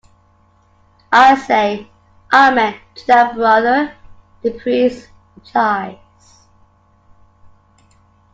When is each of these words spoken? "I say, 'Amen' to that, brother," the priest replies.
"I 1.11 1.35
say, 1.35 1.87
'Amen' 2.33 2.73
to 2.95 3.05
that, 3.05 3.35
brother," 3.35 3.93
the 4.41 4.49
priest 4.49 5.09
replies. 5.35 6.47